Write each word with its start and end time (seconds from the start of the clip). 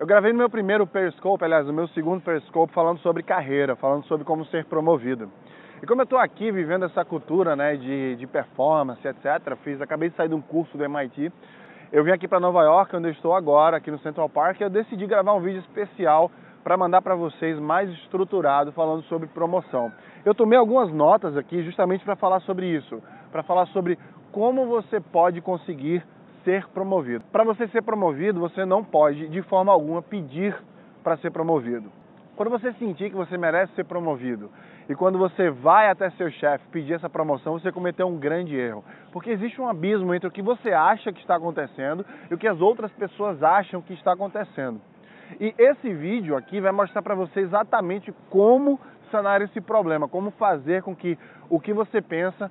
Eu 0.00 0.06
gravei 0.06 0.32
no 0.32 0.38
meu 0.38 0.48
primeiro 0.48 0.86
Periscope, 0.86 1.44
aliás, 1.44 1.66
no 1.66 1.74
meu 1.74 1.86
segundo 1.88 2.22
Periscope, 2.22 2.72
falando 2.72 2.98
sobre 3.00 3.22
carreira, 3.22 3.76
falando 3.76 4.02
sobre 4.06 4.24
como 4.24 4.46
ser 4.46 4.64
promovido. 4.64 5.30
E 5.82 5.86
como 5.86 6.00
eu 6.00 6.04
estou 6.04 6.18
aqui 6.18 6.50
vivendo 6.50 6.86
essa 6.86 7.04
cultura 7.04 7.54
né, 7.54 7.76
de, 7.76 8.16
de 8.16 8.26
performance, 8.26 9.06
etc., 9.06 9.54
fiz, 9.62 9.78
acabei 9.78 10.08
de 10.08 10.16
sair 10.16 10.30
de 10.30 10.34
um 10.34 10.40
curso 10.40 10.78
do 10.78 10.82
MIT, 10.82 11.30
eu 11.92 12.02
vim 12.02 12.12
aqui 12.12 12.26
para 12.26 12.40
Nova 12.40 12.62
York, 12.62 12.96
onde 12.96 13.08
eu 13.08 13.12
estou 13.12 13.34
agora, 13.34 13.76
aqui 13.76 13.90
no 13.90 13.98
Central 13.98 14.30
Park, 14.30 14.58
e 14.58 14.64
eu 14.64 14.70
decidi 14.70 15.06
gravar 15.06 15.34
um 15.34 15.40
vídeo 15.40 15.60
especial 15.60 16.30
para 16.64 16.78
mandar 16.78 17.02
para 17.02 17.14
vocês 17.14 17.58
mais 17.58 17.90
estruturado 17.90 18.72
falando 18.72 19.02
sobre 19.02 19.28
promoção. 19.28 19.92
Eu 20.24 20.34
tomei 20.34 20.58
algumas 20.58 20.90
notas 20.90 21.36
aqui 21.36 21.62
justamente 21.62 22.06
para 22.06 22.16
falar 22.16 22.40
sobre 22.40 22.66
isso, 22.66 23.02
para 23.30 23.42
falar 23.42 23.66
sobre 23.66 23.98
como 24.32 24.64
você 24.64 24.98
pode 24.98 25.42
conseguir 25.42 26.02
ser 26.44 26.66
promovido. 26.68 27.24
Para 27.32 27.44
você 27.44 27.66
ser 27.68 27.82
promovido, 27.82 28.40
você 28.40 28.64
não 28.64 28.84
pode 28.84 29.28
de 29.28 29.42
forma 29.42 29.72
alguma 29.72 30.02
pedir 30.02 30.56
para 31.02 31.16
ser 31.16 31.30
promovido. 31.30 31.90
Quando 32.36 32.50
você 32.50 32.72
sentir 32.74 33.10
que 33.10 33.16
você 33.16 33.36
merece 33.36 33.74
ser 33.74 33.84
promovido 33.84 34.50
e 34.88 34.94
quando 34.94 35.18
você 35.18 35.50
vai 35.50 35.90
até 35.90 36.08
seu 36.10 36.30
chefe 36.30 36.64
pedir 36.72 36.94
essa 36.94 37.08
promoção, 37.08 37.58
você 37.58 37.70
cometeu 37.70 38.08
um 38.08 38.16
grande 38.16 38.56
erro. 38.56 38.82
Porque 39.12 39.30
existe 39.30 39.60
um 39.60 39.68
abismo 39.68 40.14
entre 40.14 40.26
o 40.26 40.32
que 40.32 40.40
você 40.40 40.72
acha 40.72 41.12
que 41.12 41.20
está 41.20 41.36
acontecendo 41.36 42.04
e 42.30 42.34
o 42.34 42.38
que 42.38 42.48
as 42.48 42.60
outras 42.60 42.90
pessoas 42.92 43.42
acham 43.42 43.82
que 43.82 43.92
está 43.92 44.14
acontecendo. 44.14 44.80
E 45.38 45.54
esse 45.58 45.92
vídeo 45.92 46.34
aqui 46.34 46.60
vai 46.60 46.72
mostrar 46.72 47.02
para 47.02 47.14
você 47.14 47.40
exatamente 47.40 48.12
como 48.30 48.80
sanar 49.10 49.42
esse 49.42 49.60
problema, 49.60 50.08
como 50.08 50.30
fazer 50.32 50.82
com 50.82 50.96
que 50.96 51.18
o 51.48 51.60
que 51.60 51.72
você 51.72 52.00
pensa 52.00 52.50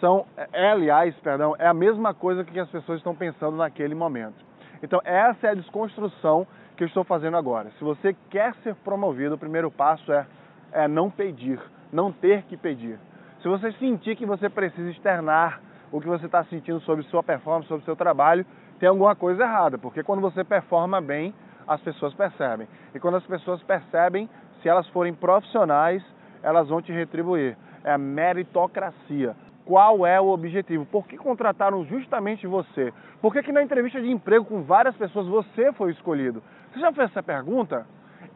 são, 0.00 0.26
é, 0.52 0.70
aliás, 0.70 1.14
perdão, 1.16 1.54
é 1.58 1.66
a 1.66 1.74
mesma 1.74 2.14
coisa 2.14 2.44
que 2.44 2.58
as 2.58 2.68
pessoas 2.68 2.98
estão 2.98 3.14
pensando 3.14 3.56
naquele 3.56 3.94
momento. 3.94 4.44
Então, 4.82 5.00
essa 5.04 5.46
é 5.46 5.50
a 5.50 5.54
desconstrução 5.54 6.46
que 6.76 6.84
eu 6.84 6.86
estou 6.86 7.04
fazendo 7.04 7.36
agora. 7.36 7.70
Se 7.78 7.84
você 7.84 8.14
quer 8.30 8.54
ser 8.62 8.74
promovido, 8.76 9.34
o 9.34 9.38
primeiro 9.38 9.70
passo 9.70 10.12
é, 10.12 10.26
é 10.72 10.88
não 10.88 11.10
pedir, 11.10 11.60
não 11.92 12.12
ter 12.12 12.42
que 12.42 12.56
pedir. 12.56 12.98
Se 13.42 13.48
você 13.48 13.72
sentir 13.72 14.16
que 14.16 14.26
você 14.26 14.48
precisa 14.48 14.90
externar 14.90 15.60
o 15.90 16.00
que 16.00 16.06
você 16.06 16.26
está 16.26 16.44
sentindo 16.44 16.80
sobre 16.80 17.04
sua 17.04 17.22
performance, 17.22 17.68
sobre 17.68 17.84
seu 17.84 17.96
trabalho, 17.96 18.44
tem 18.78 18.88
alguma 18.88 19.14
coisa 19.14 19.44
errada, 19.44 19.78
porque 19.78 20.02
quando 20.02 20.20
você 20.20 20.44
performa 20.44 21.00
bem, 21.00 21.32
as 21.66 21.80
pessoas 21.80 22.12
percebem. 22.14 22.68
E 22.94 23.00
quando 23.00 23.16
as 23.16 23.26
pessoas 23.26 23.62
percebem, 23.62 24.28
se 24.60 24.68
elas 24.68 24.86
forem 24.88 25.14
profissionais, 25.14 26.02
elas 26.42 26.68
vão 26.68 26.82
te 26.82 26.92
retribuir. 26.92 27.56
É 27.82 27.92
a 27.92 27.98
meritocracia. 27.98 29.34
Qual 29.66 30.06
é 30.06 30.20
o 30.20 30.28
objetivo? 30.28 30.86
Por 30.86 31.08
que 31.08 31.18
contrataram 31.18 31.84
justamente 31.84 32.46
você? 32.46 32.94
Por 33.20 33.32
que, 33.32 33.42
que 33.42 33.50
na 33.50 33.64
entrevista 33.64 34.00
de 34.00 34.08
emprego 34.08 34.44
com 34.44 34.62
várias 34.62 34.96
pessoas 34.96 35.26
você 35.26 35.72
foi 35.72 35.90
escolhido? 35.90 36.40
Você 36.72 36.78
já 36.78 36.92
fez 36.92 37.10
essa 37.10 37.20
pergunta? 37.20 37.84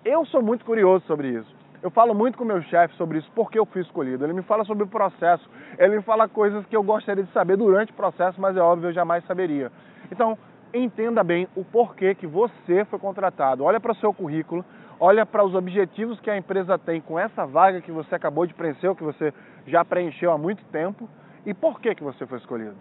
Eu 0.04 0.26
sou 0.26 0.42
muito 0.42 0.64
curioso 0.64 1.06
sobre 1.06 1.28
isso. 1.28 1.54
Eu 1.80 1.90
falo 1.90 2.14
muito 2.14 2.36
com 2.36 2.44
meu 2.44 2.60
chefe 2.62 2.96
sobre 2.96 3.18
isso, 3.18 3.30
porque 3.32 3.56
eu 3.56 3.64
fui 3.64 3.80
escolhido. 3.80 4.24
Ele 4.24 4.32
me 4.32 4.42
fala 4.42 4.64
sobre 4.64 4.82
o 4.82 4.88
processo, 4.88 5.48
ele 5.78 5.98
me 5.98 6.02
fala 6.02 6.28
coisas 6.28 6.66
que 6.66 6.76
eu 6.76 6.82
gostaria 6.82 7.22
de 7.22 7.32
saber 7.32 7.56
durante 7.56 7.92
o 7.92 7.94
processo, 7.94 8.40
mas 8.40 8.56
é 8.56 8.60
óbvio, 8.60 8.88
eu 8.88 8.92
jamais 8.92 9.24
saberia. 9.24 9.70
Então, 10.10 10.36
entenda 10.72 11.22
bem 11.24 11.48
o 11.56 11.64
porquê 11.64 12.14
que 12.14 12.26
você 12.26 12.84
foi 12.84 12.98
contratado. 12.98 13.64
Olha 13.64 13.80
para 13.80 13.92
o 13.92 13.96
seu 13.96 14.12
currículo, 14.12 14.64
olha 14.98 15.26
para 15.26 15.44
os 15.44 15.54
objetivos 15.54 16.20
que 16.20 16.30
a 16.30 16.36
empresa 16.36 16.78
tem 16.78 17.00
com 17.00 17.18
essa 17.18 17.46
vaga 17.46 17.80
que 17.80 17.90
você 17.90 18.14
acabou 18.14 18.46
de 18.46 18.54
preencher, 18.54 18.88
ou 18.88 18.96
que 18.96 19.02
você 19.02 19.32
já 19.66 19.84
preencheu 19.84 20.30
há 20.30 20.38
muito 20.38 20.64
tempo, 20.66 21.08
e 21.44 21.52
por 21.54 21.80
que, 21.80 21.94
que 21.94 22.02
você 22.02 22.26
foi 22.26 22.38
escolhido. 22.38 22.76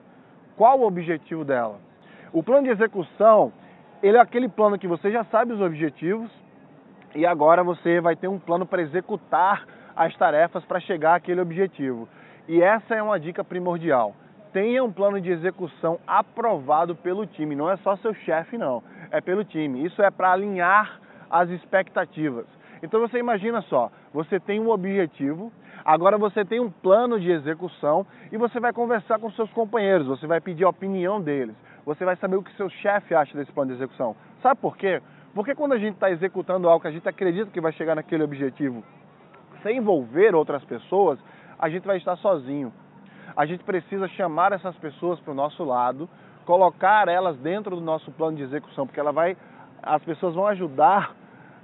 Qual 0.56 0.80
o 0.80 0.86
objetivo 0.86 1.46
dela? 1.46 1.80
O 2.32 2.44
plano 2.44 2.64
de 2.64 2.70
execução, 2.70 3.52
ele 4.04 4.18
é 4.18 4.22
aquele 4.22 4.50
plano 4.50 4.78
que 4.78 4.88
você 4.88 5.12
já 5.12 5.24
sabe 5.26 5.54
os 5.54 5.62
objetivos 5.62 6.30
e 7.16 7.26
agora 7.26 7.64
você 7.64 8.00
vai 8.00 8.16
ter 8.16 8.28
um 8.28 8.38
plano 8.38 8.66
para 8.66 8.82
executar 8.82 9.66
as 9.96 10.16
tarefas 10.16 10.64
para 10.66 10.80
chegar 10.80 11.16
àquele 11.16 11.42
objetivo. 11.42 12.08
E 12.48 12.62
essa 12.62 12.96
é 12.96 13.02
uma 13.02 13.20
dica 13.20 13.44
primordial. 13.44 14.14
Tenha 14.52 14.84
um 14.84 14.92
plano 14.92 15.22
de 15.22 15.30
execução 15.32 16.00
aprovado 16.08 16.96
pelo 16.96 17.26
time, 17.26 17.56
não 17.56 17.70
é 17.70 17.78
só 17.78 17.96
seu 17.98 18.14
chefe 18.14 18.58
não, 18.58 18.82
é 19.12 19.22
pelo 19.22 19.44
time. 19.44 19.86
Isso 19.86 20.02
é 20.02 20.10
para 20.10 20.32
alinhar 20.32 21.00
as 21.30 21.50
expectativas. 21.50 22.48
Então 22.82 23.00
você 23.00 23.20
imagina 23.20 23.62
só, 23.64 23.92
você 24.14 24.40
tem 24.40 24.60
um 24.60 24.70
objetivo, 24.70 25.52
agora 25.86 26.18
você 26.18 26.44
tem 26.44 26.60
um 26.60 26.72
plano 26.72 27.20
de 27.20 27.30
execução 27.30 28.08
e 28.32 28.38
você 28.38 28.60
vai 28.60 28.74
conversar 28.74 29.20
com 29.20 29.30
seus 29.32 29.52
companheiros, 29.52 30.08
você 30.08 30.26
vai 30.26 30.40
pedir 30.40 30.64
a 30.64 30.70
opinião 30.70 31.22
deles, 31.22 31.56
você 31.86 32.04
vai 32.06 32.16
saber 32.16 32.38
o 32.38 32.44
que 32.44 32.56
seu 32.56 32.70
chefe 32.70 33.14
acha 33.14 33.38
desse 33.38 33.52
plano 33.52 33.72
de 33.72 33.78
execução. 33.78 34.16
Sabe 34.42 34.60
por 34.60 34.78
quê? 34.78 35.02
Porque 35.36 35.54
quando 35.54 35.74
a 35.74 35.78
gente 35.78 35.94
está 35.94 36.10
executando 36.10 36.68
algo 36.68 36.82
que 36.82 36.88
a 36.88 36.92
gente 36.92 37.08
acredita 37.08 37.52
que 37.52 37.62
vai 37.62 37.72
chegar 37.74 37.96
naquele 37.96 38.24
objetivo, 38.24 38.84
sem 39.62 39.78
envolver 39.78 40.34
outras 40.34 40.64
pessoas, 40.64 41.20
a 41.60 41.70
gente 41.70 41.86
vai 41.86 41.98
estar 41.98 42.16
sozinho. 42.16 42.74
A 43.40 43.46
gente 43.46 43.64
precisa 43.64 44.06
chamar 44.10 44.52
essas 44.52 44.76
pessoas 44.80 45.18
para 45.22 45.32
o 45.32 45.34
nosso 45.34 45.64
lado, 45.64 46.10
colocar 46.46 47.08
elas 47.08 47.38
dentro 47.38 47.74
do 47.74 47.82
nosso 47.82 48.12
plano 48.12 48.36
de 48.36 48.44
execução, 48.44 48.86
porque 48.86 49.00
ela 49.00 49.14
vai, 49.14 49.38
as 49.82 50.04
pessoas 50.04 50.36
vão 50.36 50.46
ajudar 50.48 51.16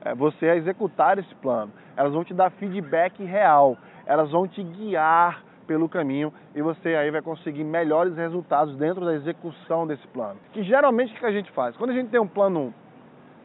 é, 0.06 0.16
você 0.16 0.47
a 0.47 0.56
executar 0.56 1.19
esse 1.19 1.35
plano. 1.35 1.74
Elas 1.97 2.14
vão 2.14 2.24
te 2.24 2.34
dar 2.34 2.50
feedback 2.52 3.22
real, 3.25 3.78
elas 4.06 4.31
vão 4.31 4.47
te 4.47 4.64
guiar 4.64 5.44
pelo 5.68 5.90
caminho 5.90 6.34
e 6.56 6.62
você 6.62 6.96
aí 6.96 7.12
vai 7.12 7.22
conseguir 7.22 7.66
melhores 7.66 8.16
resultados 8.16 8.78
dentro 8.78 9.03
da 9.03 9.14
execução 9.14 9.85
desse 9.85 10.08
plano. 10.08 10.40
Que 10.53 10.64
geralmente 10.64 11.14
o 11.14 11.19
que 11.19 11.25
a 11.25 11.31
gente 11.34 11.52
faz? 11.52 11.75
Quando 11.75 11.90
a 11.90 11.94
gente 11.94 12.09
tem 12.09 12.22
um 12.22 12.28
plano 12.28 12.74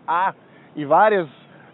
A 0.07 0.33
e 0.77 0.85
várias 0.85 1.29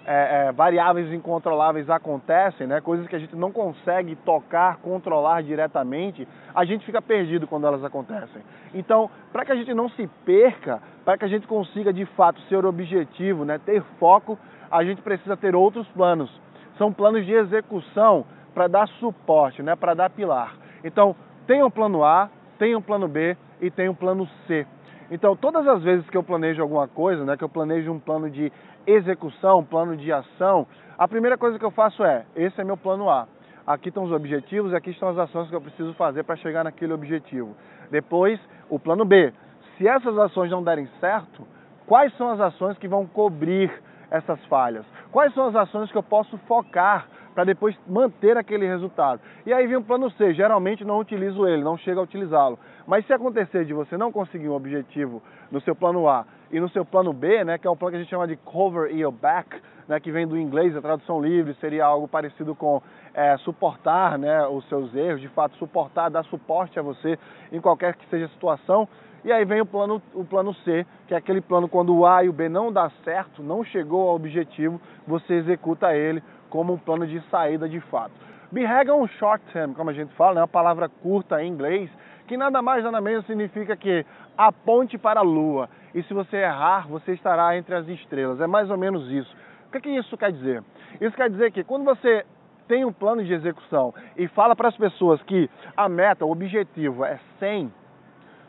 é, 0.06 0.46
é, 0.48 0.52
variáveis 0.52 1.12
incontroláveis 1.12 1.90
acontecem, 1.90 2.66
né, 2.66 2.80
coisas 2.80 3.08
que 3.08 3.16
a 3.16 3.18
gente 3.18 3.34
não 3.34 3.50
consegue 3.50 4.14
tocar, 4.14 4.76
controlar 4.76 5.42
diretamente, 5.42 6.26
a 6.54 6.64
gente 6.64 6.86
fica 6.86 7.02
perdido 7.02 7.46
quando 7.48 7.66
elas 7.66 7.82
acontecem. 7.82 8.40
Então, 8.72 9.10
para 9.32 9.44
que 9.44 9.50
a 9.50 9.56
gente 9.56 9.74
não 9.74 9.88
se 9.90 10.06
perca, 10.24 10.80
para 11.04 11.18
que 11.18 11.24
a 11.24 11.28
gente 11.28 11.46
consiga 11.48 11.92
de 11.92 12.06
fato 12.06 12.40
ser 12.42 12.64
objetivo, 12.64 13.44
né, 13.44 13.58
ter 13.58 13.82
foco, 13.98 14.38
a 14.70 14.84
gente 14.84 15.02
precisa 15.02 15.36
ter 15.36 15.56
outros 15.56 15.86
planos. 15.88 16.30
São 16.78 16.92
planos 16.92 17.26
de 17.26 17.32
execução 17.32 18.24
para 18.54 18.68
dar 18.68 18.86
suporte, 19.00 19.60
né, 19.60 19.74
para 19.74 19.92
dar 19.92 20.10
pilar. 20.10 20.54
Então, 20.84 21.16
tem 21.48 21.64
um 21.64 21.70
plano 21.70 22.04
A, 22.04 22.30
tem 22.58 22.76
um 22.76 22.82
plano 22.82 23.08
B 23.08 23.36
e 23.60 23.70
tem 23.72 23.88
um 23.88 23.94
plano 23.94 24.28
C. 24.46 24.66
Então, 25.10 25.36
todas 25.36 25.66
as 25.66 25.82
vezes 25.82 26.08
que 26.10 26.16
eu 26.16 26.22
planejo 26.22 26.60
alguma 26.62 26.88
coisa, 26.88 27.24
né, 27.24 27.36
que 27.36 27.44
eu 27.44 27.48
planejo 27.48 27.92
um 27.92 27.98
plano 27.98 28.28
de 28.28 28.52
execução, 28.86 29.64
plano 29.64 29.96
de 29.96 30.12
ação, 30.12 30.66
a 30.98 31.06
primeira 31.06 31.36
coisa 31.36 31.58
que 31.58 31.64
eu 31.64 31.70
faço 31.70 32.04
é: 32.04 32.24
esse 32.34 32.60
é 32.60 32.64
meu 32.64 32.76
plano 32.76 33.10
A. 33.10 33.26
Aqui 33.66 33.88
estão 33.88 34.04
os 34.04 34.12
objetivos, 34.12 34.72
aqui 34.72 34.90
estão 34.90 35.08
as 35.08 35.18
ações 35.18 35.48
que 35.48 35.56
eu 35.56 35.60
preciso 35.60 35.92
fazer 35.94 36.22
para 36.22 36.36
chegar 36.36 36.62
naquele 36.62 36.92
objetivo. 36.92 37.56
Depois, 37.90 38.40
o 38.70 38.78
plano 38.78 39.04
B. 39.04 39.32
Se 39.76 39.86
essas 39.86 40.16
ações 40.18 40.50
não 40.50 40.62
derem 40.62 40.88
certo, 41.00 41.46
quais 41.86 42.16
são 42.16 42.30
as 42.30 42.40
ações 42.40 42.78
que 42.78 42.88
vão 42.88 43.06
cobrir 43.06 43.70
essas 44.10 44.42
falhas? 44.46 44.86
Quais 45.10 45.34
são 45.34 45.48
as 45.48 45.56
ações 45.56 45.90
que 45.90 45.98
eu 45.98 46.02
posso 46.02 46.38
focar 46.46 47.08
para 47.34 47.44
depois 47.44 47.76
manter 47.86 48.36
aquele 48.36 48.66
resultado? 48.66 49.20
E 49.44 49.52
aí 49.52 49.66
vem 49.66 49.76
o 49.76 49.82
plano 49.82 50.10
C, 50.12 50.32
geralmente 50.32 50.84
não 50.84 50.98
utilizo 50.98 51.46
ele, 51.46 51.62
não 51.62 51.76
chego 51.76 52.00
a 52.00 52.04
utilizá-lo. 52.04 52.58
Mas 52.86 53.06
se 53.06 53.12
acontecer 53.12 53.64
de 53.64 53.74
você 53.74 53.98
não 53.98 54.12
conseguir 54.12 54.48
um 54.48 54.54
objetivo 54.54 55.22
no 55.50 55.60
seu 55.60 55.74
plano 55.74 56.08
A 56.08 56.24
e 56.50 56.60
no 56.60 56.68
seu 56.68 56.84
plano 56.84 57.12
B, 57.12 57.44
né, 57.44 57.58
que 57.58 57.66
é 57.66 57.70
um 57.70 57.76
plano 57.76 57.92
que 57.92 57.96
a 57.96 58.00
gente 58.00 58.10
chama 58.10 58.26
de 58.26 58.36
cover 58.36 58.94
your 58.94 59.12
back, 59.12 59.60
né, 59.88 60.00
que 60.00 60.10
vem 60.10 60.26
do 60.26 60.38
inglês, 60.38 60.76
a 60.76 60.80
tradução 60.80 61.20
livre 61.20 61.54
seria 61.54 61.84
algo 61.84 62.08
parecido 62.08 62.54
com 62.54 62.82
é, 63.14 63.36
suportar 63.38 64.18
né, 64.18 64.46
os 64.46 64.68
seus 64.68 64.94
erros, 64.94 65.20
de 65.20 65.28
fato 65.28 65.56
suportar, 65.56 66.08
dar 66.10 66.24
suporte 66.24 66.78
a 66.78 66.82
você 66.82 67.18
em 67.52 67.60
qualquer 67.60 67.94
que 67.94 68.06
seja 68.08 68.26
a 68.26 68.30
situação. 68.30 68.88
E 69.24 69.32
aí 69.32 69.44
vem 69.44 69.60
o 69.60 69.66
plano, 69.66 70.00
o 70.14 70.24
plano 70.24 70.54
C, 70.54 70.86
que 71.08 71.14
é 71.14 71.16
aquele 71.16 71.40
plano 71.40 71.68
quando 71.68 71.94
o 71.96 72.06
A 72.06 72.22
e 72.22 72.28
o 72.28 72.32
B 72.32 72.48
não 72.48 72.72
dá 72.72 72.90
certo, 73.02 73.42
não 73.42 73.64
chegou 73.64 74.08
ao 74.08 74.14
objetivo, 74.14 74.80
você 75.06 75.34
executa 75.34 75.94
ele 75.96 76.22
como 76.48 76.74
um 76.74 76.78
plano 76.78 77.06
de 77.06 77.20
saída 77.28 77.68
de 77.68 77.80
fato. 77.80 78.12
BHAG 78.52 78.88
é 78.88 78.94
um 78.94 79.08
short 79.08 79.44
term, 79.52 79.72
como 79.72 79.90
a 79.90 79.92
gente 79.92 80.14
fala, 80.14 80.32
é 80.32 80.34
né, 80.36 80.40
uma 80.42 80.48
palavra 80.48 80.88
curta 80.88 81.42
em 81.42 81.48
inglês, 81.48 81.90
que 82.28 82.36
nada 82.36 82.62
mais 82.62 82.84
nada 82.84 83.00
menos 83.00 83.26
significa 83.26 83.76
que 83.76 84.06
aponte 84.36 84.96
para 84.96 85.20
a 85.20 85.22
lua. 85.22 85.68
E 85.96 86.02
se 86.04 86.14
você 86.14 86.36
errar, 86.36 86.86
você 86.86 87.12
estará 87.12 87.56
entre 87.56 87.74
as 87.74 87.88
estrelas. 87.88 88.40
É 88.40 88.46
mais 88.46 88.70
ou 88.70 88.76
menos 88.76 89.10
isso. 89.10 89.36
O 89.66 89.72
que, 89.72 89.80
que 89.80 89.90
isso 89.90 90.16
quer 90.16 90.30
dizer? 90.30 90.62
Isso 91.00 91.16
quer 91.16 91.28
dizer 91.28 91.50
que 91.50 91.64
quando 91.64 91.84
você 91.84 92.24
tem 92.68 92.84
um 92.84 92.92
plano 92.92 93.24
de 93.24 93.32
execução 93.32 93.92
e 94.16 94.28
fala 94.28 94.54
para 94.54 94.68
as 94.68 94.76
pessoas 94.76 95.20
que 95.22 95.50
a 95.76 95.88
meta, 95.88 96.24
o 96.24 96.30
objetivo 96.30 97.04
é 97.04 97.18
100, 97.40 97.72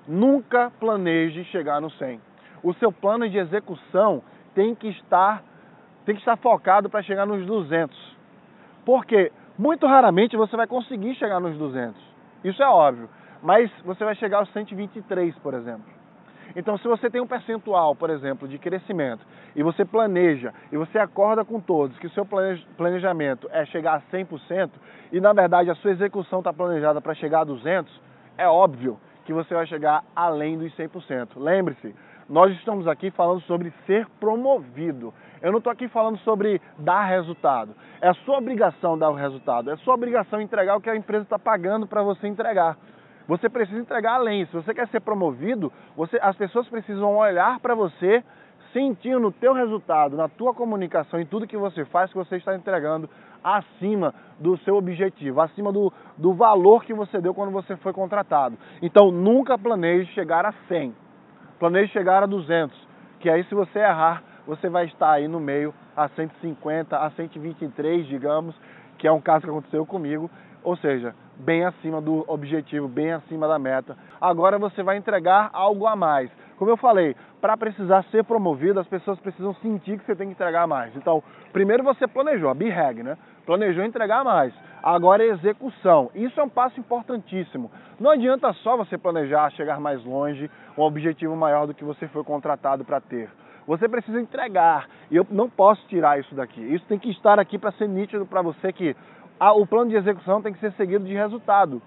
Nunca 0.07 0.71
planeje 0.79 1.43
chegar 1.45 1.81
no 1.81 1.91
100. 1.91 2.21
O 2.63 2.73
seu 2.75 2.91
plano 2.91 3.29
de 3.29 3.37
execução 3.37 4.23
tem 4.55 4.73
que 4.73 4.87
estar, 4.87 5.43
tem 6.05 6.15
que 6.15 6.21
estar 6.21 6.37
focado 6.37 6.89
para 6.89 7.03
chegar 7.03 7.25
nos 7.25 7.45
200. 7.45 8.17
Porque 8.85 9.31
muito 9.59 9.85
raramente 9.85 10.37
você 10.37 10.55
vai 10.55 10.65
conseguir 10.65 11.13
chegar 11.15 11.41
nos 11.41 11.57
200. 11.57 12.01
Isso 12.45 12.63
é 12.63 12.69
óbvio. 12.69 13.09
Mas 13.43 13.69
você 13.83 14.05
vai 14.05 14.15
chegar 14.15 14.37
aos 14.37 14.51
123, 14.53 15.37
por 15.39 15.53
exemplo. 15.53 15.96
Então, 16.57 16.75
se 16.75 16.87
você 16.87 17.07
tem 17.07 17.21
um 17.21 17.27
percentual, 17.27 17.95
por 17.95 18.09
exemplo, 18.09 18.47
de 18.47 18.57
crescimento, 18.57 19.23
e 19.55 19.61
você 19.61 19.85
planeja, 19.85 20.51
e 20.71 20.75
você 20.75 20.97
acorda 20.97 21.45
com 21.45 21.61
todos 21.61 21.99
que 21.99 22.07
o 22.07 22.09
seu 22.09 22.25
planejamento 22.75 23.47
é 23.51 23.63
chegar 23.67 23.93
a 23.93 24.01
100%, 24.11 24.71
e 25.11 25.21
na 25.21 25.33
verdade 25.33 25.69
a 25.69 25.75
sua 25.75 25.91
execução 25.91 26.39
está 26.39 26.51
planejada 26.51 26.99
para 26.99 27.13
chegar 27.13 27.41
a 27.41 27.45
200%, 27.45 27.85
é 28.39 28.47
óbvio 28.47 28.99
que 29.23 29.31
você 29.31 29.53
vai 29.53 29.67
chegar 29.67 30.03
além 30.15 30.57
dos 30.57 30.75
100%. 30.75 31.33
Lembre-se, 31.35 31.93
nós 32.27 32.51
estamos 32.57 32.87
aqui 32.87 33.11
falando 33.11 33.41
sobre 33.41 33.71
ser 33.85 34.07
promovido. 34.19 35.13
Eu 35.39 35.51
não 35.51 35.59
estou 35.59 35.71
aqui 35.71 35.87
falando 35.87 36.17
sobre 36.19 36.59
dar 36.79 37.03
resultado. 37.03 37.75
É 38.01 38.07
a 38.07 38.13
sua 38.15 38.39
obrigação 38.39 38.97
dar 38.97 39.11
o 39.11 39.13
resultado. 39.13 39.69
É 39.69 39.77
sua 39.77 39.93
obrigação 39.93 40.41
entregar 40.41 40.75
o 40.75 40.81
que 40.81 40.89
a 40.89 40.95
empresa 40.95 41.23
está 41.23 41.37
pagando 41.37 41.85
para 41.85 42.01
você 42.01 42.27
entregar. 42.27 42.75
Você 43.27 43.49
precisa 43.49 43.79
entregar 43.79 44.15
além. 44.15 44.45
Se 44.45 44.53
você 44.53 44.73
quer 44.73 44.87
ser 44.87 45.01
promovido, 45.01 45.71
você, 45.95 46.17
as 46.21 46.35
pessoas 46.35 46.67
precisam 46.69 47.17
olhar 47.17 47.59
para 47.59 47.75
você, 47.75 48.23
sentindo 48.71 49.19
no 49.19 49.31
teu 49.31 49.53
resultado, 49.53 50.15
na 50.15 50.29
tua 50.29 50.53
comunicação, 50.53 51.19
em 51.19 51.25
tudo 51.25 51.47
que 51.47 51.57
você 51.57 51.83
faz, 51.85 52.09
que 52.11 52.17
você 52.17 52.37
está 52.37 52.55
entregando 52.55 53.09
acima 53.43 54.13
do 54.39 54.57
seu 54.59 54.75
objetivo, 54.75 55.41
acima 55.41 55.71
do, 55.71 55.91
do 56.17 56.33
valor 56.33 56.83
que 56.83 56.93
você 56.93 57.19
deu 57.19 57.33
quando 57.33 57.51
você 57.51 57.75
foi 57.77 57.91
contratado. 57.91 58.57
Então, 58.81 59.11
nunca 59.11 59.57
planeje 59.57 60.11
chegar 60.13 60.45
a 60.45 60.53
100. 60.67 60.95
Planeje 61.59 61.91
chegar 61.91 62.23
a 62.23 62.27
200, 62.27 62.87
que 63.19 63.29
aí 63.29 63.43
se 63.45 63.55
você 63.55 63.79
errar, 63.79 64.23
você 64.45 64.69
vai 64.69 64.85
estar 64.85 65.11
aí 65.11 65.27
no 65.27 65.39
meio 65.39 65.73
a 65.95 66.07
150, 66.09 66.95
a 66.95 67.09
123, 67.11 68.05
digamos, 68.05 68.55
que 68.97 69.07
é 69.07 69.11
um 69.11 69.19
caso 69.19 69.43
que 69.43 69.49
aconteceu 69.49 69.85
comigo, 69.85 70.29
ou 70.63 70.77
seja, 70.77 71.15
bem 71.39 71.65
acima 71.65 72.01
do 72.01 72.23
objetivo, 72.27 72.87
bem 72.87 73.11
acima 73.11 73.47
da 73.47 73.59
meta. 73.59 73.95
Agora 74.19 74.57
você 74.57 74.81
vai 74.83 74.97
entregar 74.97 75.49
algo 75.53 75.85
a 75.85 75.95
mais. 75.95 76.29
Como 76.57 76.71
eu 76.71 76.77
falei, 76.77 77.15
para 77.39 77.55
precisar 77.55 78.03
ser 78.05 78.23
promovido, 78.23 78.79
as 78.79 78.87
pessoas 78.87 79.19
precisam 79.19 79.53
sentir 79.55 79.99
que 79.99 80.05
você 80.05 80.15
tem 80.15 80.27
que 80.27 80.33
entregar 80.33 80.65
mais. 80.65 80.95
Então, 80.95 81.23
primeiro 81.53 81.83
você 81.83 82.07
planejou, 82.07 82.49
a 82.49 82.53
BREG, 82.53 83.03
né? 83.03 83.15
Planejou 83.45 83.83
entregar 83.83 84.23
mais. 84.23 84.51
Agora 84.81 85.23
é 85.23 85.27
execução. 85.27 86.09
Isso 86.15 86.39
é 86.39 86.43
um 86.43 86.49
passo 86.49 86.79
importantíssimo. 86.79 87.71
Não 87.99 88.11
adianta 88.11 88.51
só 88.53 88.75
você 88.75 88.97
planejar 88.97 89.51
chegar 89.51 89.79
mais 89.79 90.03
longe, 90.03 90.49
um 90.75 90.81
objetivo 90.81 91.35
maior 91.35 91.67
do 91.67 91.73
que 91.73 91.83
você 91.83 92.07
foi 92.07 92.23
contratado 92.23 92.83
para 92.83 92.99
ter. 92.99 93.29
Você 93.67 93.87
precisa 93.87 94.19
entregar. 94.19 94.87
E 95.11 95.15
eu 95.15 95.27
não 95.29 95.49
posso 95.49 95.85
tirar 95.87 96.19
isso 96.19 96.33
daqui. 96.33 96.61
Isso 96.61 96.85
tem 96.87 96.97
que 96.97 97.11
estar 97.11 97.39
aqui 97.39 97.57
para 97.57 97.71
ser 97.73 97.87
nítido 97.87 98.25
para 98.25 98.41
você 98.41 98.73
que 98.73 98.95
o 99.39 99.65
plano 99.65 99.89
de 99.89 99.95
execução 99.95 100.41
tem 100.41 100.53
que 100.53 100.59
ser 100.59 100.71
seguido 100.73 101.05
de 101.05 101.13
resultado. 101.13 101.81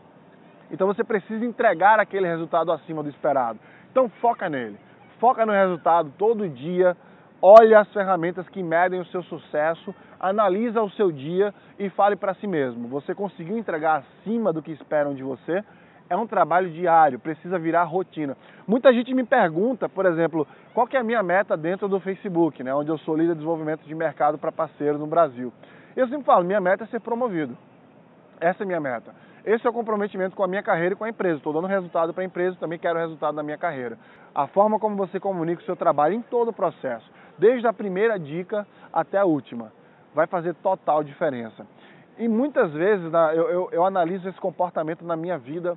Então 0.70 0.86
você 0.86 1.02
precisa 1.02 1.44
entregar 1.44 1.98
aquele 1.98 2.26
resultado 2.26 2.70
acima 2.70 3.02
do 3.02 3.08
esperado. 3.08 3.58
Então 3.90 4.08
foca 4.20 4.48
nele. 4.48 4.78
Foca 5.18 5.44
no 5.44 5.52
resultado 5.52 6.12
todo 6.16 6.48
dia. 6.48 6.96
Olha 7.42 7.80
as 7.80 7.92
ferramentas 7.92 8.48
que 8.48 8.62
medem 8.62 9.00
o 9.00 9.06
seu 9.06 9.22
sucesso, 9.22 9.94
analisa 10.18 10.82
o 10.82 10.90
seu 10.90 11.10
dia 11.10 11.54
e 11.78 11.88
fale 11.88 12.14
para 12.14 12.34
si 12.34 12.46
mesmo. 12.46 12.86
Você 12.88 13.14
conseguiu 13.14 13.56
entregar 13.56 14.04
acima 14.04 14.52
do 14.52 14.62
que 14.62 14.70
esperam 14.72 15.14
de 15.14 15.22
você? 15.22 15.64
é 16.10 16.16
um 16.16 16.26
trabalho 16.26 16.68
diário, 16.70 17.20
precisa 17.20 17.56
virar 17.56 17.84
rotina. 17.84 18.36
Muita 18.66 18.92
gente 18.92 19.14
me 19.14 19.24
pergunta, 19.24 19.88
por 19.88 20.04
exemplo, 20.04 20.44
qual 20.74 20.84
que 20.84 20.96
é 20.96 21.00
a 21.00 21.04
minha 21.04 21.22
meta 21.22 21.56
dentro 21.56 21.88
do 21.88 22.00
Facebook, 22.00 22.64
né, 22.64 22.74
onde 22.74 22.90
eu 22.90 22.98
sou 22.98 23.14
líder 23.14 23.28
de 23.28 23.34
desenvolvimento 23.36 23.86
de 23.86 23.94
mercado 23.94 24.36
para 24.36 24.50
parceiros 24.50 25.00
no 25.00 25.06
Brasil. 25.06 25.52
Eu 25.96 26.08
sempre 26.08 26.24
falo, 26.24 26.44
minha 26.44 26.60
meta 26.60 26.84
é 26.84 26.86
ser 26.86 27.00
promovido. 27.00 27.56
Essa 28.40 28.62
é 28.62 28.66
minha 28.66 28.80
meta. 28.80 29.14
Esse 29.44 29.66
é 29.66 29.70
o 29.70 29.72
comprometimento 29.72 30.36
com 30.36 30.44
a 30.44 30.48
minha 30.48 30.62
carreira 30.62 30.94
e 30.94 30.96
com 30.96 31.04
a 31.04 31.08
empresa. 31.08 31.38
Estou 31.38 31.52
dando 31.52 31.66
resultado 31.66 32.12
para 32.12 32.22
a 32.22 32.26
empresa, 32.26 32.56
também 32.58 32.78
quero 32.78 32.98
resultado 32.98 33.34
na 33.34 33.42
minha 33.42 33.58
carreira. 33.58 33.98
A 34.34 34.46
forma 34.46 34.78
como 34.78 34.96
você 34.96 35.18
comunica 35.18 35.62
o 35.62 35.64
seu 35.64 35.76
trabalho 35.76 36.14
em 36.14 36.22
todo 36.22 36.48
o 36.48 36.52
processo, 36.52 37.10
desde 37.38 37.66
a 37.66 37.72
primeira 37.72 38.18
dica 38.18 38.66
até 38.92 39.18
a 39.18 39.24
última, 39.24 39.72
vai 40.14 40.26
fazer 40.26 40.54
total 40.56 41.02
diferença. 41.02 41.66
E 42.18 42.28
muitas 42.28 42.72
vezes 42.72 43.10
eu, 43.34 43.48
eu, 43.48 43.68
eu 43.72 43.84
analiso 43.84 44.28
esse 44.28 44.40
comportamento 44.40 45.04
na 45.04 45.16
minha 45.16 45.38
vida 45.38 45.76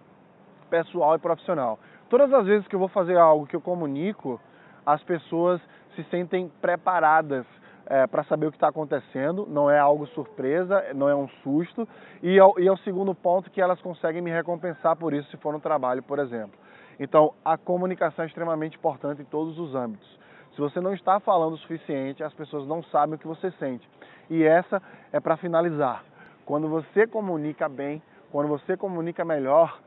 pessoal 0.70 1.16
e 1.16 1.20
profissional. 1.20 1.80
Todas 2.10 2.34
as 2.34 2.46
vezes 2.46 2.68
que 2.68 2.76
eu 2.76 2.80
vou 2.80 2.90
fazer 2.90 3.18
algo 3.18 3.48
que 3.48 3.56
eu 3.56 3.62
comunico, 3.62 4.40
as 4.86 5.02
pessoas 5.04 5.62
se 5.96 6.04
sentem 6.06 6.52
preparadas 6.62 7.46
é, 7.86 8.08
para 8.08 8.24
saber 8.24 8.48
o 8.48 8.52
que 8.52 8.58
está 8.58 8.70
acontecendo, 8.70 9.46
não 9.50 9.70
é 9.70 9.78
algo 9.78 10.06
surpresa, 10.08 10.84
não 10.94 11.10
é 11.10 11.16
um 11.16 11.28
susto, 11.44 11.88
é, 12.22 12.28
e 12.28 12.68
é 12.68 12.72
o 12.72 12.78
segundo 12.78 13.14
ponto 13.14 13.52
que 13.52 13.62
elas 13.62 13.82
conseguem 13.82 14.22
me 14.22 14.32
recompensar 14.32 14.96
por 14.96 15.14
isso 15.14 15.30
se 15.30 15.38
for 15.38 15.54
no 15.54 15.60
trabalho, 15.60 16.02
por 16.02 16.20
exemplo. 16.20 16.58
Então, 17.00 17.34
a 17.44 17.58
comunicação 17.58 18.24
é 18.24 18.28
extremamente 18.28 18.78
importante 18.78 19.22
em 19.22 19.26
todos 19.26 19.58
os 19.60 19.76
âmbitos. 19.76 20.08
Se 20.54 20.62
você 20.62 20.80
não 20.80 20.94
está 20.94 21.20
falando 21.20 21.54
o 21.54 21.58
suficiente, 21.58 22.24
as 22.24 22.34
pessoas 22.34 22.68
não 22.68 22.84
sabem 22.84 23.16
o 23.16 23.18
que 23.18 23.28
você 23.28 23.50
sente. 23.52 23.90
E 24.30 24.44
essa 24.44 24.82
é 25.12 25.20
para 25.20 25.36
finalizar. 25.36 26.04
Quando 26.46 26.68
você 26.68 27.08
comunica 27.08 27.68
bem, 27.68 28.02
quando 28.32 28.48
você 28.48 28.78
comunica 28.78 29.26
melhor, 29.26 29.80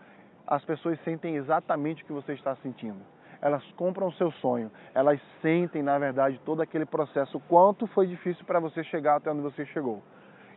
as 0.46 0.64
pessoas 0.64 0.99
sentem 1.04 1.37
exatamente 1.37 2.02
o 2.02 2.06
que 2.06 2.12
você 2.12 2.32
está 2.32 2.56
sentindo. 2.56 3.00
Elas 3.40 3.62
compram 3.72 4.08
o 4.08 4.12
seu 4.12 4.30
sonho, 4.32 4.70
elas 4.94 5.20
sentem, 5.42 5.82
na 5.82 5.98
verdade, 5.98 6.40
todo 6.44 6.62
aquele 6.62 6.86
processo, 6.86 7.40
quanto 7.48 7.86
foi 7.88 8.06
difícil 8.06 8.44
para 8.44 8.58
você 8.58 8.82
chegar 8.84 9.16
até 9.16 9.30
onde 9.30 9.42
você 9.42 9.64
chegou. 9.66 10.02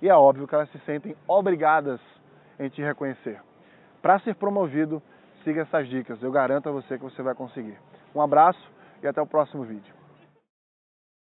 E 0.01 0.07
é 0.07 0.15
óbvio 0.15 0.47
que 0.47 0.55
elas 0.55 0.69
se 0.71 0.79
sentem 0.79 1.15
obrigadas 1.27 1.99
em 2.57 2.69
te 2.69 2.81
reconhecer. 2.81 3.41
Para 4.01 4.19
ser 4.19 4.35
promovido, 4.35 5.01
siga 5.43 5.61
essas 5.61 5.87
dicas. 5.89 6.21
Eu 6.23 6.31
garanto 6.31 6.69
a 6.69 6.71
você 6.71 6.97
que 6.97 7.03
você 7.03 7.21
vai 7.21 7.35
conseguir. 7.35 7.77
Um 8.15 8.21
abraço 8.21 8.71
e 9.03 9.07
até 9.07 9.21
o 9.21 9.27
próximo 9.27 9.63
vídeo. 9.63 9.98